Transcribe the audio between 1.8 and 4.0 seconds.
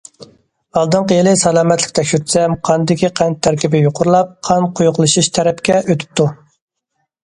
تەكشۈرتسەم، قاندىكى قەنت تەركىبى